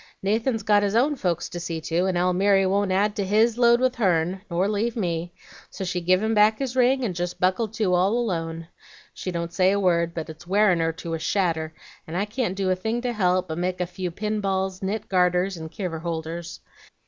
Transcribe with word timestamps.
Nathan's 0.23 0.63
got 0.63 0.81
his 0.81 0.95
own 0.95 1.15
folks 1.15 1.47
to 1.49 1.59
see 1.59 1.79
to, 1.81 2.05
and 2.05 2.17
Almiry 2.17 2.65
won't 2.65 2.91
add 2.91 3.15
to 3.17 3.23
HIS 3.23 3.59
load 3.59 3.79
with 3.79 3.93
hern, 3.97 4.41
nor 4.49 4.67
leave 4.67 4.95
me; 4.95 5.31
so 5.69 5.83
she 5.83 6.01
give 6.01 6.23
him 6.23 6.33
back 6.33 6.57
his 6.57 6.75
ring, 6.75 7.03
and 7.03 7.13
jest 7.13 7.39
buckled 7.39 7.71
to 7.75 7.93
all 7.93 8.17
alone. 8.17 8.67
She 9.13 9.29
don't 9.29 9.53
say 9.53 9.71
a 9.71 9.79
word, 9.79 10.15
but 10.15 10.27
it's 10.27 10.47
wearin' 10.47 10.79
her 10.79 10.91
to 10.93 11.13
a 11.13 11.19
shadder, 11.19 11.75
and 12.07 12.17
I 12.17 12.25
can't 12.25 12.55
do 12.55 12.71
a 12.71 12.75
thing 12.75 13.01
to 13.01 13.13
help, 13.13 13.49
but 13.49 13.59
make 13.59 13.79
a 13.79 13.85
few 13.85 14.09
pinballs, 14.09 14.81
knit 14.81 15.07
garters, 15.07 15.55
and 15.55 15.69
kiver 15.71 15.99
holders. 15.99 16.61